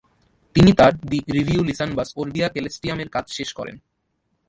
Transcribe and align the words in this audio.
তিনি 0.55 0.71
তার 0.73 0.93
“দি 1.09 1.19
রিভিউলিসানবাস 1.37 2.09
ওরবিয়া 2.17 2.47
কেলেসটিয়াম” 2.49 2.99
এর 2.99 3.09
কাজ 3.09 3.25
শেষ 3.37 3.49
করেন। 3.53 3.75